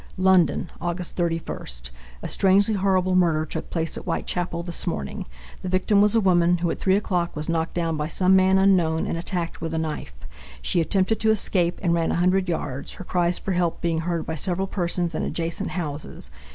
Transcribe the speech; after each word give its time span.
London, 0.17 0.71
Aug. 0.81 0.99
31 1.05 1.65
A 2.23 2.27
strangely 2.27 2.73
horrible 2.73 3.15
murder 3.15 3.45
took 3.45 3.69
place 3.69 3.95
at 3.95 4.03
Whitechapel 4.05 4.63
this 4.63 4.87
morning. 4.87 5.27
The 5.61 5.69
victim 5.69 6.01
was 6.01 6.15
a 6.15 6.19
woman 6.19 6.57
who, 6.57 6.71
at 6.71 6.79
3 6.79 6.95
o'clock, 6.95 7.35
was 7.35 7.47
knocked 7.47 7.75
down 7.75 7.97
by 7.97 8.07
some 8.07 8.35
man 8.35 8.57
unknown 8.57 9.05
and 9.05 9.15
attacked 9.15 9.61
with 9.61 9.75
a 9.75 9.77
knife. 9.77 10.15
She 10.59 10.81
attempted 10.81 11.19
to 11.19 11.29
escape 11.29 11.77
and 11.83 11.93
ran 11.93 12.11
a 12.11 12.15
hundred 12.15 12.49
yards, 12.49 12.93
her 12.93 13.03
cries 13.03 13.37
for 13.37 13.51
help 13.51 13.79
being 13.79 13.99
heard 13.99 14.25
by 14.25 14.33
several 14.33 14.65
persons 14.65 15.13
in 15.13 15.21
adjacent 15.21 15.69
houses. 15.69 16.31